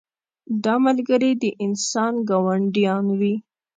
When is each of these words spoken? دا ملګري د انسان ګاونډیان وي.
دا 0.63 0.75
ملګري 0.85 1.31
د 1.41 1.43
انسان 1.65 2.13
ګاونډیان 2.29 3.05
وي. 3.19 3.35